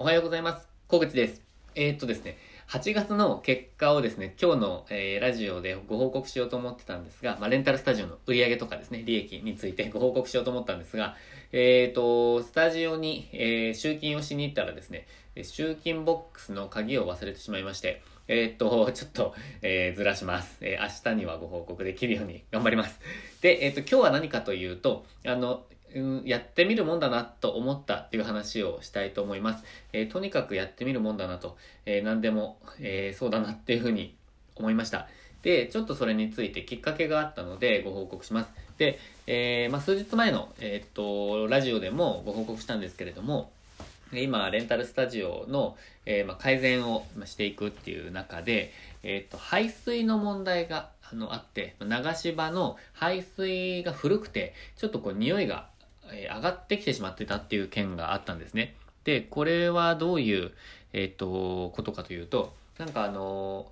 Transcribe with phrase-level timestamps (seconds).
[0.00, 0.68] おはようございます。
[0.86, 1.42] 小口です。
[1.74, 11.16] えー、っとですね、8月の結果をですね、今日の、えーラジオでご報告しようと思ってたんですが、まあ、レンタルスタジオの売り上げとかですね、利益について ご報告しようと思ったんですが、
[11.50, 15.08] えー、っと、スタジオに、えー集金をしに行ったらですね、
[15.42, 20.58] 集金ボックスの鍵を忘れてしまいまして、えーっと、ちょっと、えーずらします。
[20.60, 23.00] えー明日にはご報告できるように頑張ります。
[23.40, 29.64] で、えっと、今日は何かというと、あの、うんやってみるもんだなと思ったっていう話をしたいと思います。
[29.92, 34.14] えーとにかくやってみるもんだなと、えー何でも、えーそうだなっていうふうに
[34.56, 35.08] 思いました。
[35.42, 38.50] で、ちょっとそれについてきっかけがあったのでご報告します。
[38.76, 43.50] で、えまあ、数日前の、えっと、ラジオでもご報告したんですけれども、
[44.12, 55.68] 今、レンタルスタジオの、えまあ、改善をしていくっていう中で、えっと、排水の問題があのあって、流し場の排水が古くて、ちょっとこう匂いが、
[56.12, 58.76] え上がってきてしまってたっていう件があったんですね。
[59.04, 60.52] で、これはどういう、
[60.92, 63.70] えーっと、ことかというと、なんかあの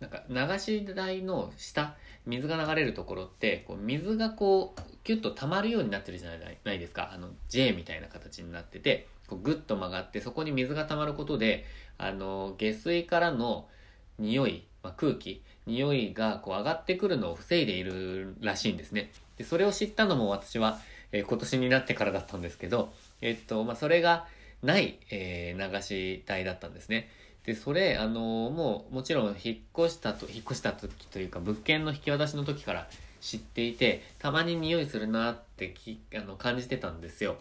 [0.00, 1.94] なんか流し台の下、
[2.26, 7.10] 水が流れるところって、こう水がこう、キュッと溜まるようになってるじゃないないですか。
[7.12, 11.64] あの、J みたいな形になってて、こうグッと曲がって、そこに水が溜まることで、
[11.98, 13.68] あの下水からの
[14.18, 19.12] 匂い、まあ、空気、匂いがこう上がってくるのを防いでいるらしいんですね。
[19.36, 20.80] で、それを知ったのも私は、
[21.12, 24.26] えー今年になってからだったんですけど、えっと、まあ、それが
[24.62, 27.08] ない、えー流し台だったんですね。
[27.44, 32.88] で、それ、あのーもう、もちろん引っ越したと、引っ越した時というか、物件の引き渡しの時から
[33.20, 37.38] 知っていて、たまに匂いするなってきあの感じてたんですよ。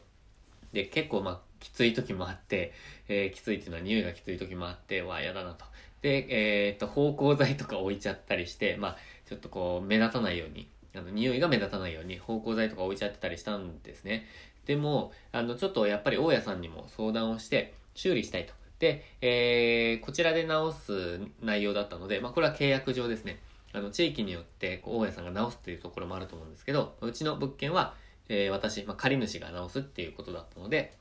[0.73, 2.73] で、結構まあ、きつい時もあって、
[3.07, 5.65] えーきついっていうのは匂いがきつい時もあって、わ、やだなと。
[6.01, 14.25] で、えーっと、芳香剤とか置いちゃったりして、まあ、ちょっとこう、目立たないように、あの、匂いが目立たないように、芳香剤とか置いちゃってたりしたんですね。
[14.65, 18.53] でも、あの、ちょっとやっぱり大家さんにも相談をして、修理したいと。
[18.79, 23.39] で、えーこちらで直す内容だったので、まあ、これは契約上ですね。
[23.73, 27.95] あの、地域によって、こう大家さんが直すっていうところもあると思うんですけど、うちの物件は、
[28.29, 30.93] えー私、まあ、借り主が直すっていうことだったので、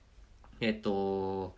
[0.60, 1.54] えっと、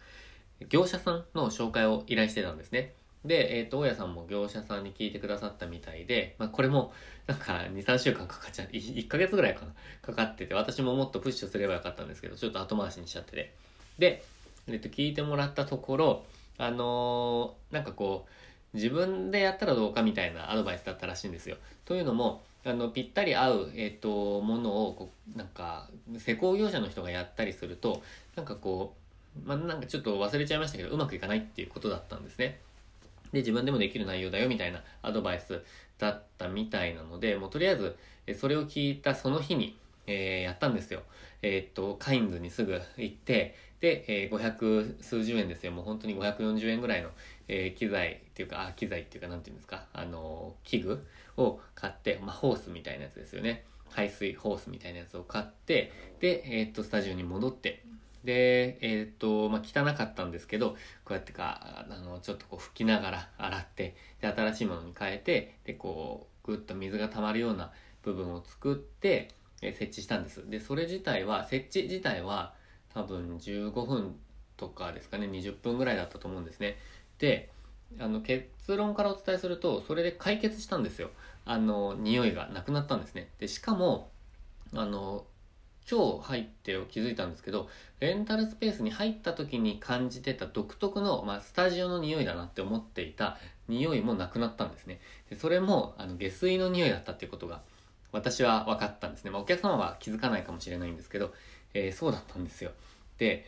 [0.69, 2.93] 業者さんの紹介を依頼してたんですね。
[3.25, 6.93] で、えっ、と、大家さんも業者さんに聞いてくださったみたいで、まあ、これも、
[7.27, 13.55] なんか、2、3週間かかっちゃって、1ヶ月ぐらいかな、かかってて、私ももっとプッシュすればよかったんですけど、ちょっと後回しにしちゃってて。
[13.99, 14.25] で、
[14.69, 16.25] えっと、聞いてもらったところ、
[16.57, 18.27] あのーなんかこ
[18.73, 21.57] う、自分でやったらどうかみたいなアドバイスだったらしいんですよ。
[21.85, 25.89] というのも、あの、ぴったり合う、えっ、と、ものを、こう、なんか、
[26.19, 28.03] 施工業者の人がやったりすると、
[28.37, 28.95] なんかこ
[29.45, 32.61] う、まあ、なんかちょっと忘れちゃいましたけど、うまくいかないっていうことだったんですね。
[33.33, 35.63] で、自分でもできる内容だよみたいなアドバイス
[35.99, 37.97] だったみたいなので、もうとりあえず、
[38.35, 39.77] それを聞いたその日に、
[40.07, 41.03] えーやったんですよ。
[41.43, 45.73] えーっと、カインズにすぐ行って、で、えー500数十円ですよ。
[45.73, 47.11] もう本当に540円ぐらいの、
[47.49, 53.65] えー機材っていうか、あ、機材っていうか、なんていうんですか、あの器具を買って、まあ、ホースみたいなやつですよね。
[53.91, 57.83] 排水ホースみたいなやつを買って、で、えっと、スタジオに戻って、
[58.25, 60.71] で、えーっと、まあ、汚かったんですけど、
[61.05, 67.73] こうやってか、あの、ちょっとこう拭きながら洗って、で、新しいものに変えて、で、こう、ぐっと水が溜まるような
[68.03, 69.29] 部分を作って、
[69.63, 70.49] え設置したんです。
[70.49, 72.55] で、それ自体は、設置自体は
[72.95, 74.19] 多分15分
[74.57, 76.77] とかですかね、20分ぐらいだったと思うんですね。
[77.19, 77.51] で、
[77.99, 81.11] あの、結論からお伝えすると、それで解決したんですよ。
[81.45, 83.31] あの、匂いがなくなったんですね。
[83.39, 84.11] で、しかも、
[84.75, 85.27] あの、
[85.89, 87.69] 今日入って気づいたんですけど、
[88.01, 95.01] レンタルスペースに入った時に感じてた独特の、まあ、スタジオの匂いだなって思っていた匂いもなくなったんですね。
[95.29, 97.63] でそれも、あの、下水の匂いだったっていうことが、
[98.13, 99.31] 私は分かったんですね。
[99.31, 101.33] まあ、お客様は気づかないかもしれないんですけど、
[101.75, 102.73] えーそうだったんですよ。
[103.19, 103.45] で、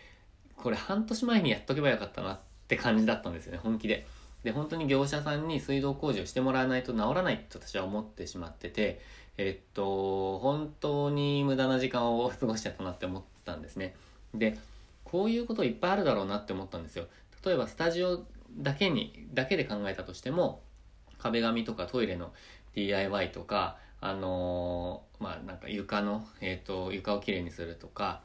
[0.56, 2.38] これ半年前にやっとけばよかったなっ
[2.68, 4.06] て感じだったんですよね、本気で。
[4.44, 9.00] で、本当に業者さんに水道工事をしてもらわないと治らないと私は思ってしまってて、
[9.38, 13.94] えっと、本当に無駄な時間を過ごしちゃったなって思ったんですね。
[14.34, 14.58] で、
[15.04, 17.06] こういうこといっぱいあるだろうなって思ったんですよ。
[17.44, 18.24] 例えばスタジオ
[18.56, 20.62] だけに、だけで考えたとしても、
[21.18, 22.32] 壁紙とかトイレの
[22.74, 28.22] DIY とか、あのーまあなんか床の、えっ、と、床をきれいにするとか、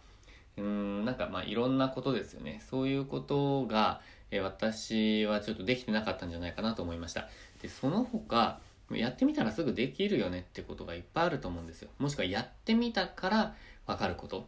[0.57, 2.61] うん、なんかまあいろんなことですよね。
[2.67, 7.29] そういうことが、え私はちょっとできてなかったんじゃないかなと思いました。
[7.61, 8.59] で、その他、
[8.91, 11.89] やってみたらすぐできるよねってことがいっぱいあると思うんですよ。
[11.99, 13.55] もしくはやってみたから
[13.85, 14.47] わかること。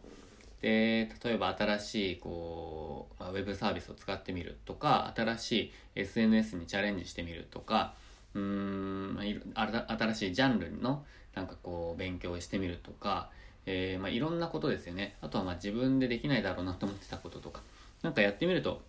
[0.62, 7.94] で、例えば新しい、こう、まあ、ウェブサービスを使ってみるとか、新しい SNS にチャレンジしてみるとか、
[8.33, 13.30] うーん、まあいろあら新しいジャンルのなんかこう勉強してみるとか、
[13.65, 15.15] えーまあ、いろんなことですよね。
[15.21, 17.62] あとはまあ自分でできないだろうなと思ってたこととか。
[18.01, 18.81] なんかやってみると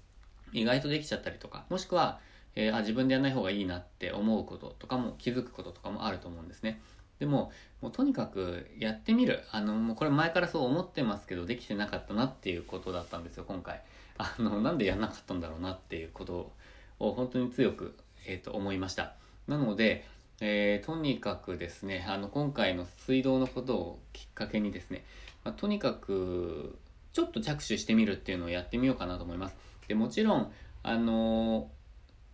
[0.53, 2.20] 意外とできちゃったりとか、もしくは、
[2.56, 6.81] えー、あ自分でやらない方がいいなって思うこととかも気づくこととかもあると思うんですね。
[7.20, 7.52] でも、
[7.82, 9.44] もうとにかくやってみる。
[9.52, 13.82] あの、もうこれ前からそう思ってますけど、できてなかったなっていうことだったんですよ、今回。
[14.17, 16.52] あの、なんでやんなかったんだろうなっていうこと
[16.99, 17.94] を本当に強く、
[18.26, 19.14] えっ、ー、と、思いました。
[19.46, 20.06] なので、
[20.41, 25.05] えー、とにかくですね、あの、今回の水道のことをきっかけにですね、
[25.44, 26.79] まあ、とにかく、
[27.12, 29.56] ちょっと着手してみるっていうのをやってみようかなと思います。
[29.88, 31.70] で、もちろん、あの、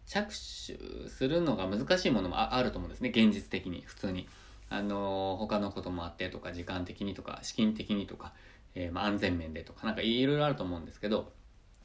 [0.07, 4.29] 着手するのが難しいものもあると思うんですね、現実的に、普通に。
[4.69, 8.33] あの、他のこともあってとか、時間的にとか、資金的にとか、
[8.75, 11.33] えー、まあ、安全面でとか、なんかいろいろあると思うんですけど、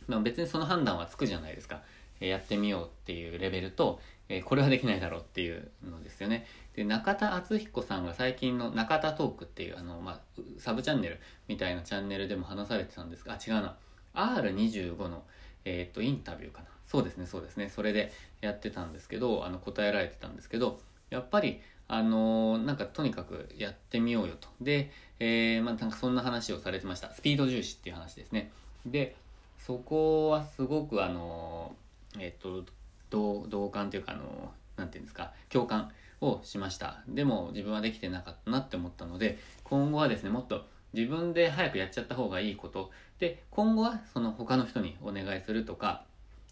[0.07, 1.81] まあ、別にその判断はつくじゃないですか。
[2.21, 6.45] えやってみようっていうレベルと、えこれはできないだろうっていうのですよね。
[6.75, 13.75] で、中田敦彦さんが最近の中田トークっていう、あの、まあ、サブチャンネルみたいなチャンネルでも話されてたんですが、あ、違うな。
[14.13, 15.23] R25 の、
[15.65, 16.70] えっ、と、インタビューかな。
[16.91, 17.69] そうですね、そうですね。
[17.69, 18.11] それで
[18.41, 24.49] やってたんですけど、あの、答えられてたんですけど、やっぱり、あの、なんかとにかくやってみようよと。
[24.59, 27.13] で、えー、まあ、なんかそんな話をされてました。
[27.13, 28.51] スピード重視っていう話ですね。
[28.85, 29.15] で、
[29.57, 31.73] そこはすごくあの、
[32.19, 32.65] えっ、と、
[33.09, 37.03] 同感というか、あのー、なんていうんですか、共感をしました。
[37.07, 42.91] でも自分はできてなかったなって思ったので、今後はですね、もっと自分で早くやっちゃった方がいいこと。
[43.19, 46.03] で、今後はその他の人にお願いするとか、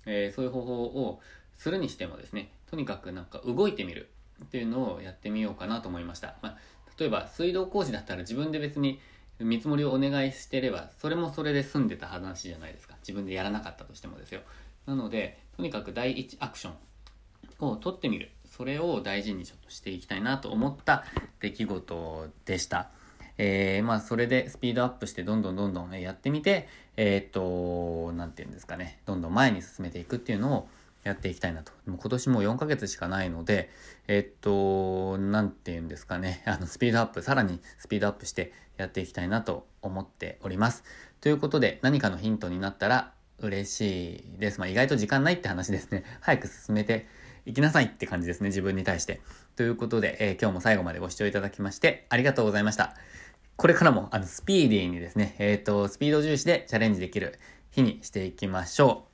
[0.10, 1.22] えー、そういう方法を
[1.58, 4.10] するにしてもですね、とにかくなんか動いてみる。
[4.44, 6.36] っていうのをやってみようかなと思いました。
[6.42, 6.58] まあ、
[6.98, 9.00] 例えば水道工事だったら自分で別に
[9.40, 12.96] 見積もりをお願いしてれば、それもそれで済んでた話じゃないですか。
[13.02, 14.42] 自分でやらなかったとしてもですよ。
[14.86, 18.32] なので、とにかく第一アクションを取ってみる。
[18.46, 21.06] それを大事にちょっとしていきたいなと思った
[21.40, 22.90] 出来事でした。
[23.42, 30.68] えー、まあ、それでスピードアップしてどんどんどんどんやってみて、えー、っと、なんて言うんですかね、どんどん前に進めていくっていうのを
[31.04, 31.72] やっていきたいなと。
[31.86, 33.70] も今年も4ヶ月しかないので、
[34.10, 36.44] えっと、なんて言うんですかね。
[36.48, 40.84] あの、スピードアップ、さらにスピードアップしてやっていきたいなと思っております。
[41.22, 44.60] ということで、何かのヒントになったら嬉しいです。
[44.60, 46.04] まあ、意外と時間ないって話ですね。
[46.20, 47.08] 早く進めて
[47.46, 48.50] いきなさいって感じですね。
[48.50, 49.22] 自分に対して。
[49.56, 52.96] ということで、えー、今日も最後までご視聴いただきまして、ありがとうございました。
[53.60, 57.38] これからも、あの、スピーディーにですね、えっ、ー、と、スピード重視でチャレンジできる
[57.72, 59.09] 日にしていきましょう。